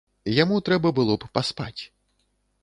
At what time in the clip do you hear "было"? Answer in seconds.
1.01-1.17